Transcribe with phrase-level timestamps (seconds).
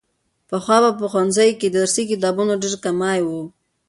[0.49, 3.27] پخوا به په ښوونځیو کې د درسي کتابونو ډېر کمی و.